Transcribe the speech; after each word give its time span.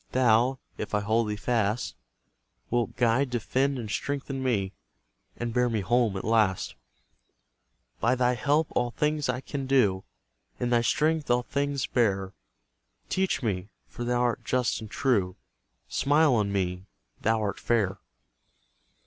Thou, 0.13 0.57
if 0.79 0.95
I 0.95 1.01
hold 1.01 1.29
thee 1.29 1.35
fast, 1.35 1.95
Wilt 2.71 2.95
guide, 2.97 3.29
defend, 3.29 3.77
and 3.77 3.87
strengthen 3.91 4.41
me, 4.41 4.73
And 5.37 5.53
bear 5.53 5.69
me 5.69 5.81
home 5.81 6.17
at 6.17 6.23
last; 6.25 6.73
By 7.99 8.15
thy 8.15 8.33
help 8.33 8.69
all 8.71 8.89
things 8.89 9.29
I 9.29 9.41
can 9.41 9.67
do, 9.67 10.03
In 10.59 10.71
thy 10.71 10.81
strength 10.81 11.29
all 11.29 11.43
things 11.43 11.85
bear, 11.85 12.33
Teach 13.09 13.43
me, 13.43 13.69
for 13.85 14.03
thou 14.03 14.21
art 14.21 14.43
just 14.43 14.81
and 14.81 14.89
true, 14.89 15.35
Smile 15.87 16.33
on 16.33 16.51
me, 16.51 16.87
thou 17.21 17.39
art 17.39 17.59
fair! 17.59 17.99